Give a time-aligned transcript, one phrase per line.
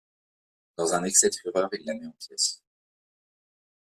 [0.77, 2.63] Dans un excès de fureur, il la met en pièces.